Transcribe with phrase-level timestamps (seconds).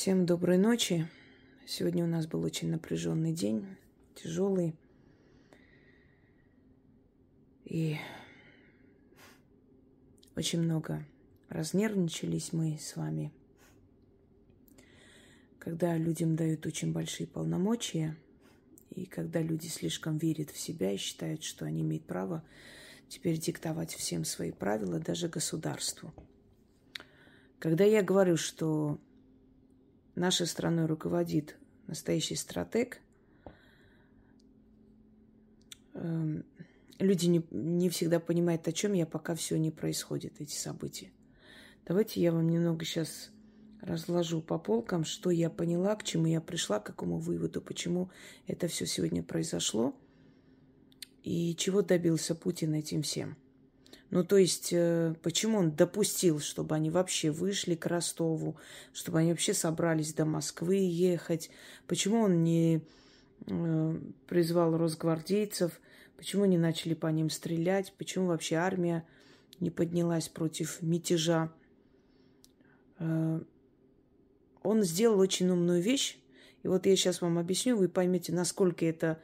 [0.00, 1.08] Всем доброй ночи.
[1.66, 3.66] Сегодня у нас был очень напряженный день,
[4.14, 4.76] тяжелый.
[7.64, 7.96] И
[10.36, 11.04] очень много
[11.48, 13.32] разнервничались мы с вами.
[15.58, 18.16] Когда людям дают очень большие полномочия,
[18.90, 22.44] и когда люди слишком верят в себя и считают, что они имеют право
[23.08, 26.14] теперь диктовать всем свои правила, даже государству.
[27.58, 29.00] Когда я говорю, что
[30.18, 33.00] нашей страной руководит настоящий стратег,
[35.94, 36.44] эм,
[36.98, 41.10] люди не, не всегда понимают, о чем я, пока все не происходит, эти события.
[41.86, 43.30] Давайте я вам немного сейчас
[43.80, 48.10] разложу по полкам, что я поняла, к чему я пришла, к какому выводу, почему
[48.46, 49.94] это все сегодня произошло
[51.22, 53.36] и чего добился Путин этим всем.
[54.10, 58.56] Ну, то есть, э, почему он допустил, чтобы они вообще вышли к Ростову,
[58.94, 61.50] чтобы они вообще собрались до Москвы ехать?
[61.86, 62.82] Почему он не
[63.46, 65.78] э, призвал росгвардейцев?
[66.16, 67.92] Почему не начали по ним стрелять?
[67.98, 69.06] Почему вообще армия
[69.60, 71.52] не поднялась против мятежа?
[72.98, 73.40] Э,
[74.62, 76.18] он сделал очень умную вещь.
[76.62, 79.20] И вот я сейчас вам объясню, вы поймете, насколько это,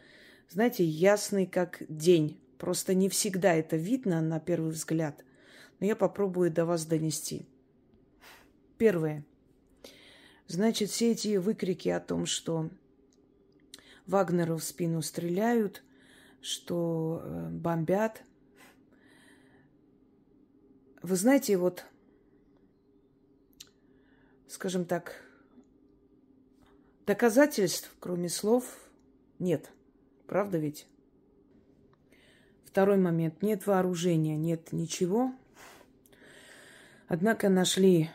[0.50, 5.24] знаете, ясный как день Просто не всегда это видно на первый взгляд.
[5.80, 7.46] Но я попробую до вас донести.
[8.78, 9.24] Первое.
[10.46, 12.70] Значит, все эти выкрики о том, что
[14.06, 15.82] Вагнеру в спину стреляют,
[16.40, 18.22] что э, бомбят.
[21.02, 21.84] Вы знаете, вот,
[24.46, 25.22] скажем так,
[27.06, 28.64] доказательств, кроме слов,
[29.38, 29.70] нет.
[30.26, 30.86] Правда ведь?
[32.74, 33.40] Второй момент.
[33.40, 35.32] Нет вооружения, нет ничего.
[37.06, 38.10] Однако нашли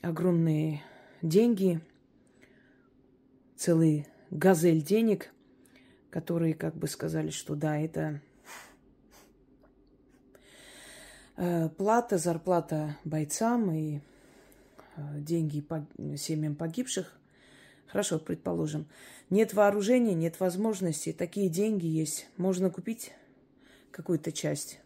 [0.00, 0.82] огромные
[1.20, 1.82] деньги,
[3.54, 5.30] целый газель денег,
[6.08, 8.22] которые как бы сказали, что да, это
[11.36, 13.98] э, плата, зарплата бойцам и
[14.96, 15.62] э, деньги
[16.16, 17.12] семьям погибших.
[17.88, 18.86] Хорошо, предположим.
[19.28, 21.12] Нет вооружения, нет возможностей.
[21.12, 22.26] Такие деньги есть.
[22.38, 23.12] Можно купить
[23.90, 24.80] какую-то часть.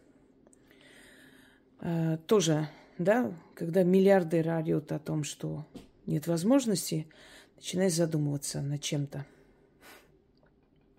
[1.79, 5.65] А, тоже, да, когда миллиардер орет о том, что
[6.05, 7.07] нет возможности,
[7.55, 9.25] начинаешь задумываться над чем-то.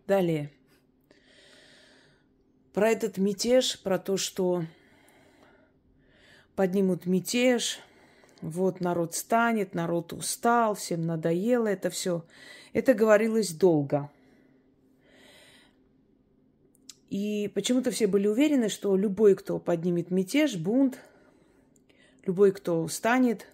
[0.06, 0.50] Далее.
[2.72, 4.64] Про этот мятеж, про то, что
[6.56, 7.78] поднимут мятеж,
[8.40, 12.24] вот народ станет, народ устал, всем надоело это все.
[12.72, 14.10] Это говорилось долго.
[17.14, 20.98] И почему-то все были уверены, что любой, кто поднимет мятеж, бунт,
[22.26, 23.46] любой, кто встанет,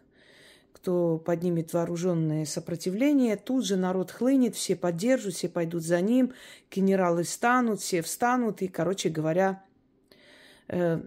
[0.72, 6.32] кто поднимет вооруженное сопротивление, тут же народ хлынет, все поддержат, все пойдут за ним,
[6.71, 9.62] генералы встанут, все встанут, и, короче говоря,
[10.69, 11.03] э,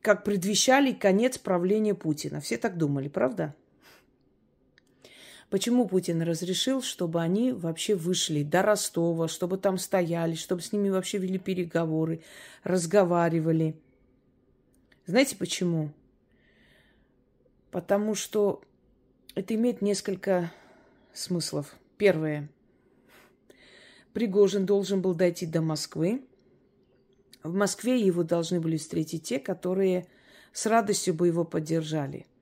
[0.00, 2.40] как предвещали конец правления Путина.
[2.40, 3.54] Все так думали, правда?
[5.50, 10.88] Почему Путин разрешил, чтобы они вообще вышли до Ростова, чтобы там стояли, чтобы с ними
[10.88, 12.22] вообще вели переговоры,
[12.64, 13.76] разговаривали?
[15.06, 15.92] Знаете почему?
[17.70, 18.60] Потому что
[19.36, 20.52] это имеет несколько
[21.12, 21.76] смыслов.
[21.96, 22.48] Первое.
[24.12, 26.24] Пригожин должен был дойти до Москвы.
[27.44, 30.08] В Москве его должны были встретить те, которые
[30.52, 32.26] с радостью бы его поддержали–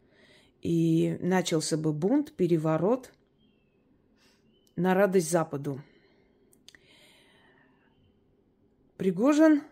[0.64, 3.12] и начался бы бунт, переворот
[4.76, 5.80] на радость Западу.
[8.96, 9.62] Пригожин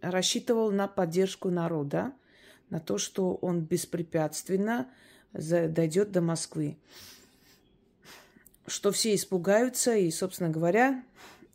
[0.00, 2.12] рассчитывал на поддержку народа,
[2.70, 4.90] на то, что он беспрепятственно
[5.32, 6.76] дойдет до Москвы.
[8.66, 11.04] Что все испугаются, и, собственно говоря,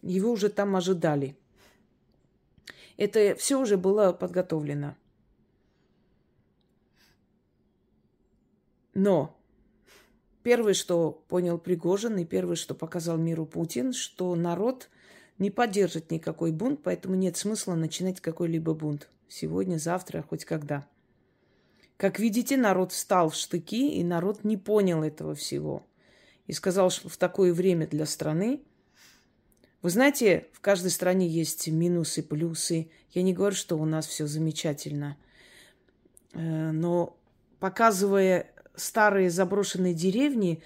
[0.02, 1.36] его уже там ожидали.
[2.96, 4.96] Это все уже было подготовлено.
[8.94, 9.40] Но
[10.44, 14.90] первое, что понял Пригожин, и первое, что показал миру Путин, что народ
[15.40, 19.10] не поддержит никакой бунт, поэтому нет смысла начинать какой-либо бунт.
[19.28, 20.88] Сегодня, завтра, хоть когда.
[21.98, 25.86] Как видите, народ встал в штыки, и народ не понял этого всего.
[26.48, 28.62] И сказал, что в такое время для страны
[29.84, 32.90] вы знаете, в каждой стране есть минусы, плюсы.
[33.12, 35.18] Я не говорю, что у нас все замечательно.
[36.32, 37.18] Э, но
[37.60, 40.62] показывая старые заброшенные деревни,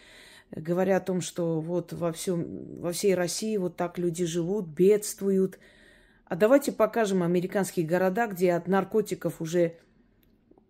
[0.52, 5.60] говоря о том, что вот во, всем, во всей России вот так люди живут, бедствуют.
[6.26, 9.78] А давайте покажем американские города, где от наркотиков уже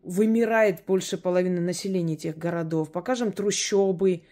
[0.03, 2.91] вымирает больше половины населения этих городов.
[2.91, 4.23] Покажем трущобы,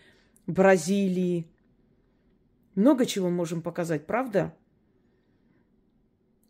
[0.47, 1.47] Бразилии.
[2.75, 4.53] Много чего можем показать, правда?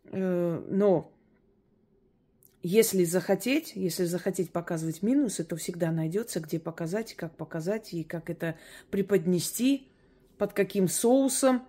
[0.04, 1.15] Э, но
[2.66, 8.28] если захотеть, если захотеть показывать минусы, то всегда найдется, где показать, как показать и как
[8.28, 8.56] это
[8.90, 9.86] преподнести,
[10.36, 11.62] под каким соусом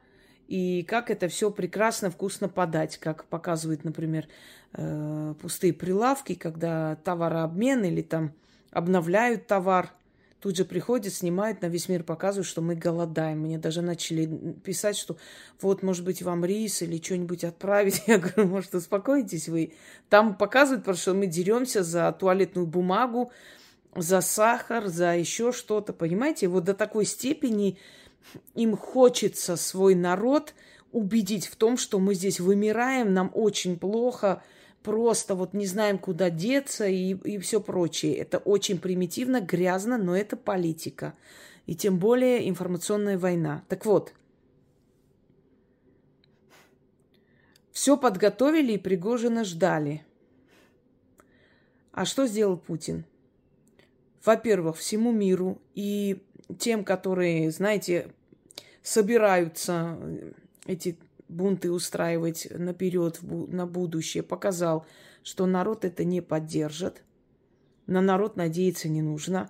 [0.48, 4.28] и как это все прекрасно, вкусно подать, как показывают, например,
[4.74, 8.34] э, пустые прилавки, когда товарообмен или там
[8.72, 9.94] обновляют товар,
[10.39, 13.39] тут же приходят, снимают, на весь мир показывают, что мы голодаем.
[13.39, 14.25] Мне даже начали
[14.63, 15.18] писать, что
[15.62, 18.04] вот, может быть, вам рис или что-нибудь отправить.
[18.07, 19.74] Я говорю, может, успокойтесь вы.
[20.10, 23.31] Там показывают, потому что мы деремся за туалетную бумагу,
[23.95, 26.48] за сахар, за еще что-то, понимаете?
[26.48, 27.78] Вот до такой степени
[28.56, 30.54] им хочется свой народ
[30.92, 34.44] убедить в том, что мы здесь вымираем, нам очень плохо,
[34.88, 38.16] просто вот не знаем, куда деться и, и все прочее.
[38.16, 41.13] Это очень примитивно, грязно, но это политика.
[41.66, 43.66] И тем более информационная война.
[43.68, 44.13] Так вот,
[47.74, 50.06] все подготовили и Пригожина ждали.
[51.92, 53.04] А что сделал Путин?
[54.24, 56.24] Во-первых, всему миру и
[56.60, 58.07] тем, которые, знаете,
[58.84, 60.31] собираются э,
[60.66, 60.98] эти
[61.29, 64.85] бунты устраивать наперед, на будущее, показал,
[65.24, 67.03] что народ это не поддержит.
[67.85, 69.50] На народ надеяться не нужно.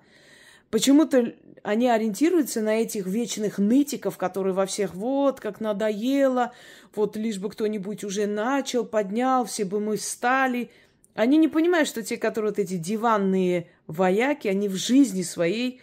[0.70, 6.52] Почему-то они ориентируются на этих вечных нытиков, которые во всех вот как надоело,
[6.94, 10.70] вот лишь бы кто-нибудь уже начал, поднял, все бы мы стали.
[11.14, 15.80] Они не понимают, что те, которые вот эти диванные вояки, они в жизни своей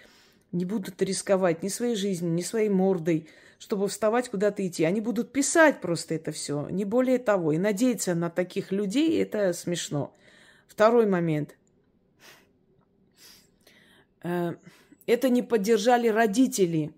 [0.51, 3.27] не будут рисковать ни своей жизнью, ни своей мордой,
[3.59, 4.83] чтобы вставать куда-то идти.
[4.83, 7.51] Они будут писать просто это все, не более того.
[7.51, 10.13] И надеяться на таких людей это смешно.
[10.67, 11.55] Второй момент.
[14.23, 14.55] Э,
[15.05, 16.93] это не поддержали родители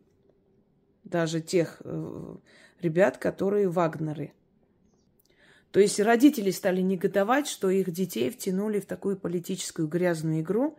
[1.04, 2.36] даже тех э,
[2.82, 4.34] ребят, которые вагнеры.
[5.72, 10.78] То есть родители стали негодовать, что их детей втянули в такую политическую грязную игру,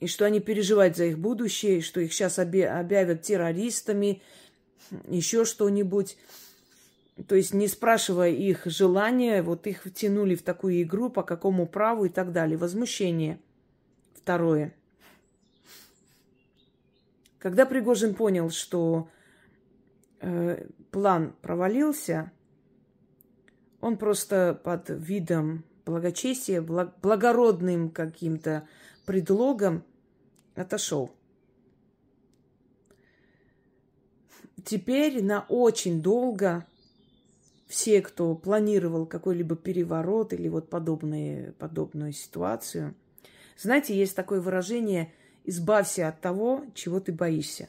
[0.00, 4.22] и что они переживают за их будущее, что их сейчас объявят террористами,
[5.08, 6.16] еще что-нибудь.
[7.28, 12.06] То есть не спрашивая их желания, вот их втянули в такую игру, по какому праву
[12.06, 12.56] и так далее.
[12.56, 13.38] Возмущение.
[14.14, 14.74] Второе.
[17.38, 19.08] Когда Пригожин понял, что
[20.20, 22.32] э, план провалился,
[23.82, 28.66] он просто под видом благочестия, благ, благородным каким-то
[29.04, 29.84] предлогом
[30.60, 31.10] отошел.
[34.64, 36.66] Теперь на очень долго
[37.66, 42.94] все, кто планировал какой-либо переворот или вот подобные, подобную ситуацию,
[43.56, 45.12] знаете, есть такое выражение
[45.44, 47.68] «избавься от того, чего ты боишься».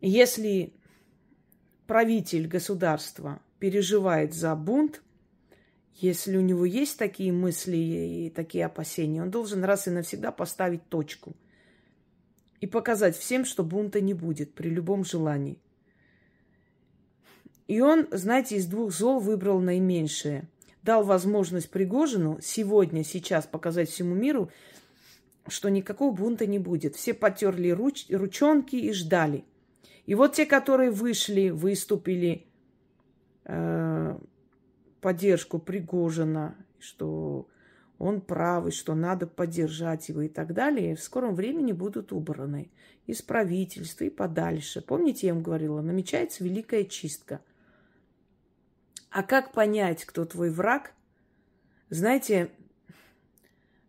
[0.00, 0.72] Если
[1.86, 5.02] правитель государства переживает за бунт,
[5.98, 10.88] если у него есть такие мысли и такие опасения, он должен раз и навсегда поставить
[10.88, 11.34] точку
[12.60, 15.58] и показать всем, что бунта не будет при любом желании.
[17.66, 20.48] И он, знаете, из двух зол выбрал наименьшее.
[20.82, 24.50] Дал возможность Пригожину сегодня, сейчас показать всему миру,
[25.48, 26.94] что никакого бунта не будет.
[26.94, 29.44] Все потерли руч, ручонки и ждали.
[30.04, 32.46] И вот те, которые вышли, выступили,
[33.44, 34.16] э,
[35.06, 37.46] поддержку Пригожина, что
[37.96, 42.72] он правый, что надо поддержать его и так далее, в скором времени будут убраны
[43.06, 44.80] из правительства и подальше.
[44.80, 47.40] Помните, я вам говорила, намечается великая чистка.
[49.10, 50.92] А как понять, кто твой враг?
[51.88, 52.50] Знаете,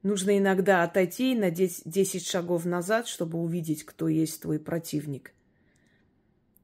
[0.03, 5.33] нужно иногда отойти на 10 шагов назад, чтобы увидеть, кто есть твой противник.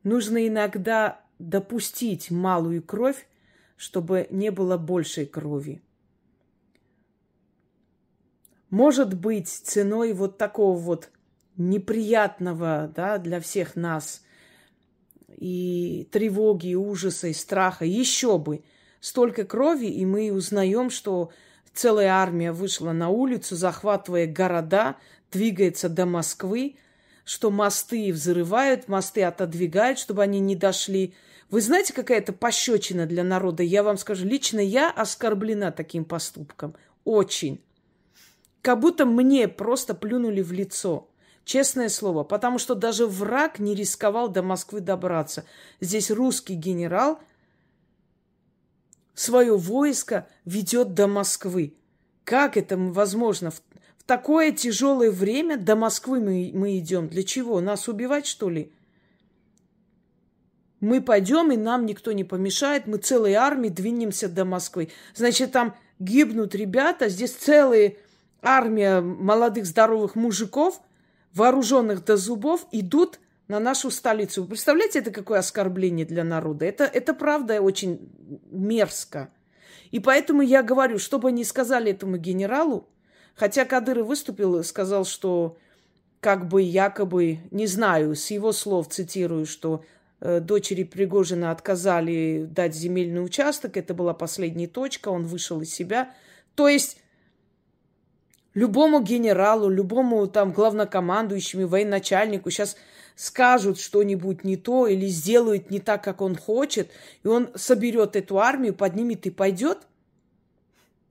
[0.03, 3.25] Нужно иногда допустить малую кровь,
[3.83, 5.81] чтобы не было большей крови.
[8.69, 11.09] Может быть, ценой вот такого вот
[11.57, 14.23] неприятного да, для всех нас
[15.27, 18.63] и тревоги, и ужаса, и страха, еще бы
[19.01, 21.31] столько крови, и мы узнаем, что
[21.73, 24.95] целая армия вышла на улицу, захватывая города,
[25.29, 26.77] двигается до Москвы,
[27.23, 31.13] что мосты взрывают, мосты отодвигают, чтобы они не дошли
[31.53, 33.61] вы знаете, какая это пощечина для народа?
[33.61, 36.75] Я вам скажу, лично я оскорблена таким поступком.
[37.03, 37.63] Очень.
[38.63, 41.07] Как будто мне просто плюнули в лицо.
[41.45, 42.23] Честное слово.
[42.23, 45.45] Потому что даже враг не рисковал до Москвы добраться.
[45.79, 47.19] Здесь русский генерал
[49.13, 51.75] свое войско ведет до Москвы.
[52.23, 53.51] Как это возможно
[54.05, 57.07] такое тяжелое время до Москвы мы, мы идем.
[57.07, 57.61] Для чего?
[57.61, 58.71] Нас убивать, что ли?
[60.79, 62.87] Мы пойдем, и нам никто не помешает.
[62.87, 64.89] Мы целой армией двинемся до Москвы.
[65.15, 67.95] Значит, там гибнут ребята, здесь целая
[68.41, 70.81] армия молодых здоровых мужиков,
[71.33, 74.41] вооруженных до зубов, идут на нашу столицу.
[74.41, 76.65] Вы представляете, это какое оскорбление для народа?
[76.65, 78.09] Это, это правда очень
[78.51, 79.29] мерзко.
[79.91, 82.89] И поэтому я говорю, чтобы не сказали этому генералу,
[83.35, 85.57] хотя Кадыров выступил сказал, что
[86.19, 89.83] как бы якобы, не знаю, с его слов цитирую, что
[90.21, 96.13] э, дочери Пригожина отказали дать земельный участок, это была последняя точка, он вышел из себя.
[96.55, 96.97] То есть
[98.53, 102.77] любому генералу, любому там главнокомандующему, военачальнику сейчас
[103.15, 106.89] скажут что-нибудь не то или сделают не так, как он хочет,
[107.23, 109.79] и он соберет эту армию, поднимет и пойдет?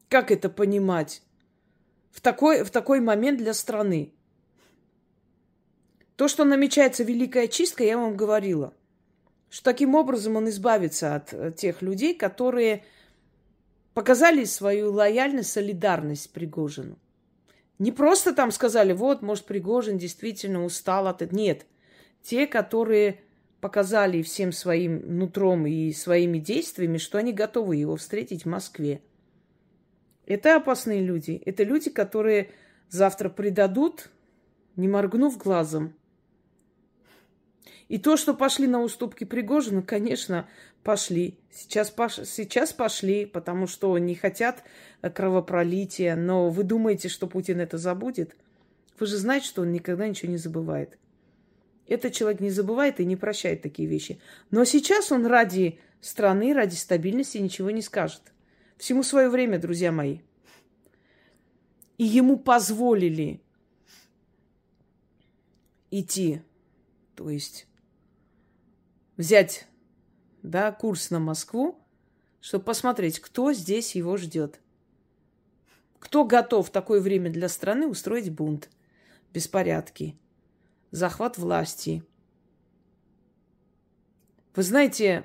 [0.09, 1.23] Как это понимать?
[2.13, 4.13] В такой, в такой момент для страны.
[6.17, 8.75] То, что намечается великая чистка, я вам говорила.
[9.51, 12.85] Что таким образом он избавится от э, тех людей, которые
[13.95, 16.99] показали свою лояльность, солидарность Пригожину.
[17.79, 21.37] Не просто там сказали, вот, может, Пригожин действительно устал от этого.
[21.37, 21.67] Нет.
[22.23, 23.21] Те, которые
[23.61, 29.01] показали всем своим нутром и своими действиями, что они готовы его встретить в Москве.
[30.33, 31.43] Это опасные люди.
[31.45, 32.49] Это люди, которые
[32.89, 34.09] завтра предадут,
[34.77, 35.93] не моргнув глазом.
[37.89, 40.49] И то, что пошли на уступки Пригожину, конечно,
[40.83, 41.39] пошли.
[41.51, 42.15] Сейчас, пош...
[42.25, 44.65] Сейчас пошли, потому что не хотят
[45.03, 46.17] кровопролития.
[46.17, 48.35] Но вы думаете, что Путин это забудет?
[48.99, 50.97] Вы же знаете, что он никогда ничего не забывает.
[51.87, 54.19] Этот человек не забывает и не прощает такие вещи.
[54.51, 58.23] Но сейчас он ради страны, ради стабильности ничего не скажет.
[58.83, 60.19] Всему свое время, друзья мои.
[61.99, 63.41] И ему позволили
[65.93, 66.43] идти,
[67.15, 67.69] то есть
[69.17, 69.69] взять
[70.43, 71.79] да, курс на Москву,
[72.41, 74.61] чтобы посмотреть, кто здесь его ждет.
[76.01, 78.69] Кто готов в такое время для страны устроить бунт,
[79.33, 80.19] беспорядки–
[80.91, 82.03] захват власти.
[84.57, 85.25] Вы знаете,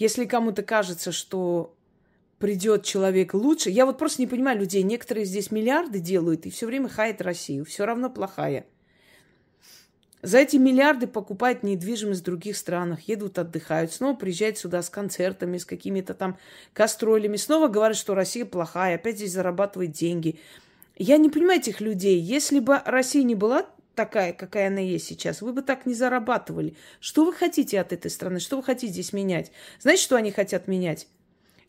[0.00, 1.76] если кому-то кажется, что
[2.38, 4.82] придет человек лучше, я вот просто не понимаю людей.
[4.82, 7.66] Некоторые здесь миллиарды делают и все время хаят Россию.
[7.66, 8.64] Все равно плохая.
[10.22, 15.58] За эти миллиарды покупают недвижимость в других странах, едут, отдыхают, снова приезжают сюда с концертами,
[15.58, 16.38] с какими-то там
[16.74, 20.38] гастролями, снова говорят, что Россия плохая, опять здесь зарабатывает деньги.
[20.96, 22.18] Я не понимаю этих людей.
[22.18, 23.66] Если бы Россия не была
[24.00, 26.74] такая, какая она есть сейчас, вы бы так не зарабатывали.
[27.00, 28.40] Что вы хотите от этой страны?
[28.40, 29.52] Что вы хотите здесь менять?
[29.78, 31.06] Знаете, что они хотят менять?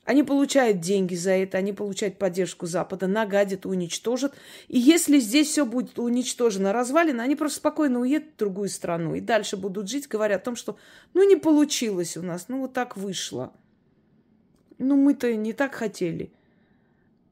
[0.06, 4.34] Они получают деньги за это, они получают поддержку Запада, нагадят, уничтожат.
[4.70, 9.20] И если здесь все будет уничтожено, развалено, они просто спокойно уедут в другую страну и
[9.20, 10.78] дальше будут жить, говоря о том, что
[11.14, 13.52] ну не получилось у нас, ну вот так вышло.
[14.78, 16.32] Ну мы-то не так хотели.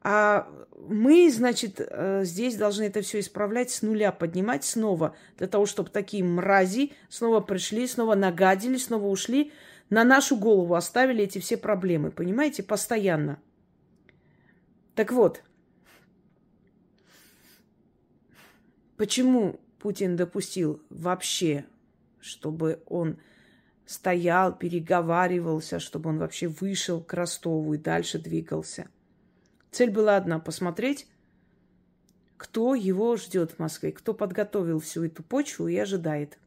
[0.02, 5.66] А мы, значит, э, здесь должны это все исправлять с нуля, поднимать снова, для того,
[5.66, 9.52] чтобы такие мрази снова пришли, снова нагадили, снова ушли,
[9.90, 13.40] на нашу голову оставили эти все проблемы, понимаете, постоянно.
[14.94, 15.42] Так вот,
[18.96, 21.66] почему Путин допустил вообще,
[22.20, 23.18] чтобы он
[23.84, 28.88] стоял, переговаривался, чтобы он вообще вышел к Ростову и дальше двигался–
[29.70, 31.06] Цель была одна– посмотреть,
[32.36, 36.38] кто его ждет в Москве, кто подготовил всю эту почву и ожидает.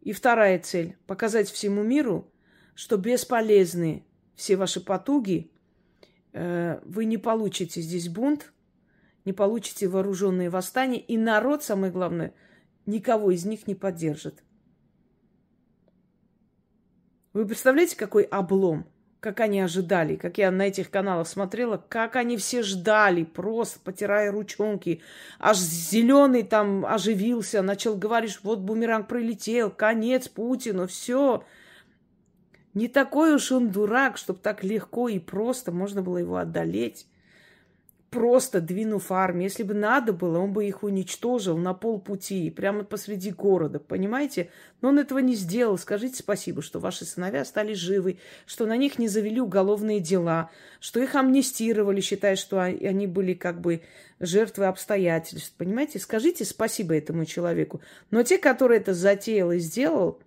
[0.00, 2.30] И вторая цель– показать всему миру,
[2.74, 5.50] что бесполезны все ваши потуги,
[6.32, 8.52] э, вы не получите здесь бунт,
[9.24, 12.32] не получите вооруженные восстания, и народ, самое главное,
[12.86, 14.42] никого из них не поддержит.
[17.32, 18.86] Вы представляете, какой облом–
[19.20, 24.30] как они ожидали, как я на этих каналах смотрела, как они все ждали, просто потирая
[24.30, 25.02] ручонки.
[25.38, 31.44] Аж зеленый там оживился, начал говорить, вот бумеранг прилетел, конец Путину, все.
[32.74, 37.06] Не такой уж он дурак, чтобы так легко и просто можно было его одолеть
[38.16, 39.50] просто двинув армию.
[39.50, 44.48] Если бы надо было, он бы их уничтожил на полпути, прямо посреди города, понимаете?
[44.80, 45.76] Но он этого не сделал.
[45.76, 50.48] Скажите спасибо, что ваши сыновья стали живы, что на них не завели уголовные дела,
[50.80, 53.82] что их амнистировали, считая, что они были как бы
[54.18, 55.52] жертвы обстоятельств.
[55.58, 55.98] Понимаете?
[55.98, 57.82] Скажите спасибо этому человеку.
[58.10, 60.18] Но те, которые это затеял и сделал,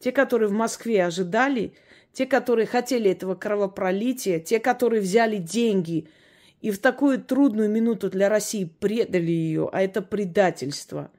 [0.00, 1.72] те, которые в Москве ожидали,
[2.12, 6.08] те, которые хотели этого кровопролития, те, которые взяли деньги–
[6.60, 11.10] И в такую трудную минуту для России предали ее, а это предательство.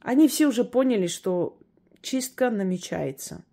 [0.00, 1.58] Они все уже поняли, что
[2.00, 3.44] чистка намечается.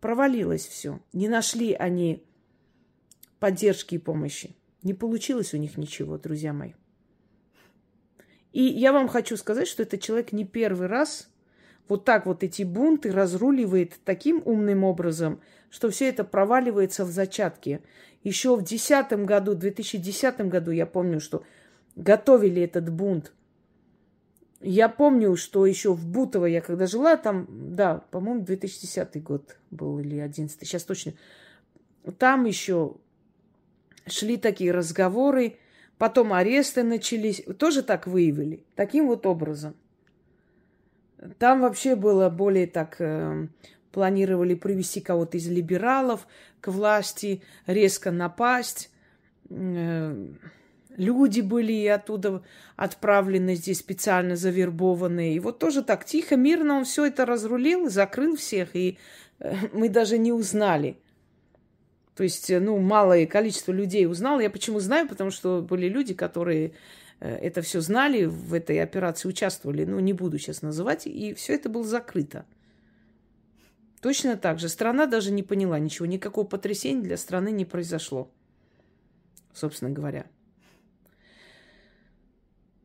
[0.00, 1.00] Провалилось все.
[1.12, 2.24] Не нашли они
[3.40, 4.56] поддержки и помощи.
[4.82, 6.72] Не получилось у них ничего, друзья мои.
[8.52, 11.28] И я вам хочу сказать, что этот человек не первый раз
[11.88, 15.40] вот так вот эти бунты разруливает таким умным образом,
[15.74, 17.80] что все это проваливается в зачатке.
[18.22, 21.42] Еще в 2010 году, 2010 году, я помню, что
[21.96, 23.32] готовили этот бунт.
[24.60, 29.98] Я помню, что еще в Бутово я когда жила, там, да, по-моему, 2010 год был
[29.98, 31.14] или 11 сейчас точно.
[32.18, 32.94] Там еще
[34.06, 35.56] шли такие разговоры,
[35.98, 39.74] потом аресты начались, тоже так выявили, таким вот образом.
[41.40, 43.48] Там вообще было более так, э,
[43.94, 46.26] планировали привести кого-то из либералов
[46.60, 48.90] к власти, резко напасть.
[49.50, 50.26] Э,
[50.96, 52.42] люди были оттуда
[52.74, 55.36] отправлены здесь специально завербованные.
[55.36, 58.98] И вот тоже так тихо, мирно он все это разрулил, закрыл всех, и
[59.38, 60.98] э, мы даже не узнали.
[62.16, 64.40] То есть, э, ну, малое количество людей узнало.
[64.40, 65.08] Я почему знаю?
[65.08, 66.72] Потому что были люди, которые
[67.20, 69.84] это все знали, в этой операции участвовали.
[69.84, 71.06] Ну, не буду сейчас называть.
[71.06, 72.44] И все это было закрыто.
[74.04, 74.68] Точно так же.
[74.68, 76.04] Страна даже не поняла ничего.
[76.04, 78.30] Никакого потрясения для страны не произошло.
[79.54, 80.26] Собственно говоря.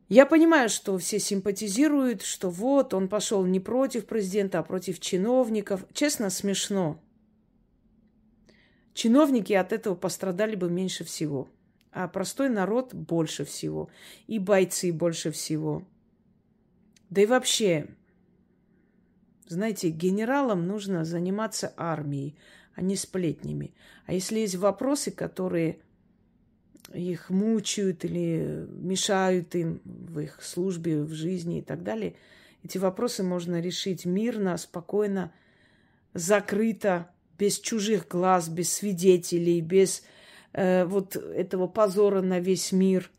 [0.08, 5.84] Я понимаю, что все симпатизируют, что вот он пошел не против президента, а против чиновников.
[5.92, 6.98] Честно, смешно.
[8.94, 11.50] Чиновники от этого пострадали бы меньше всего,
[11.92, 13.90] а простой народ больше всего,
[14.26, 15.86] и бойцы больше всего.
[17.10, 17.88] Да и вообще,
[19.50, 22.36] знаете, генералам нужно заниматься армией,
[22.74, 23.74] а не сплетнями.
[24.06, 25.80] А если есть вопросы, которые
[26.94, 32.14] их мучают или мешают им в их службе, в жизни и так далее,
[32.62, 35.32] эти вопросы можно решить мирно, спокойно,
[36.14, 40.04] закрыто, без чужих глаз, без свидетелей, без
[40.52, 43.10] э, вот этого позора на весь мир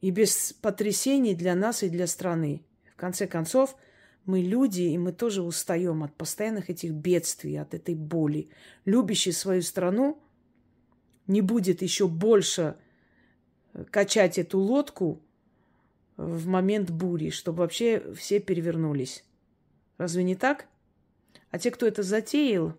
[0.00, 2.62] и без потрясений для нас и для страны.
[2.92, 3.76] В конце концов,
[4.24, 8.48] мы люди, и мы тоже устаем от постоянных этих бедствий, от этой боли.
[8.84, 10.22] Любящий свою страну
[11.26, 12.76] не будет еще больше
[13.72, 15.20] э, качать эту лодку
[16.16, 19.24] в момент бури, чтобы вообще все перевернулись.
[19.98, 20.68] Разве не так?
[21.50, 22.74] А те, кто это затеял,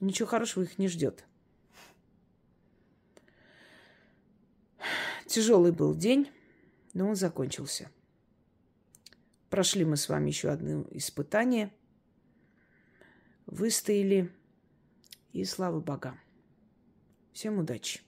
[0.00, 1.24] ничего хорошего их не ждет.
[5.26, 6.28] Тяжелый был день,
[6.92, 7.90] но он закончился.
[9.50, 11.72] Прошли мы с вами еще одно испытание.
[13.46, 14.32] Выстояли.
[15.32, 16.18] И слава богам.
[17.32, 18.00] Всем удачи.